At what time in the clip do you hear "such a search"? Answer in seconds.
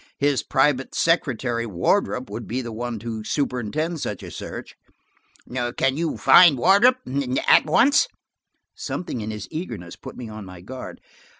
3.99-4.73